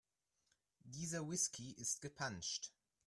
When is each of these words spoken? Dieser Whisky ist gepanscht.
Dieser 0.79 1.29
Whisky 1.29 1.73
ist 1.73 2.01
gepanscht. 2.01 2.71